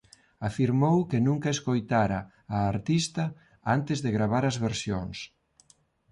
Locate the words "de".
4.03-4.09